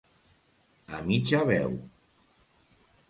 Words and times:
A 0.95 1.01
mitja 1.09 1.43
veu. 1.51 1.77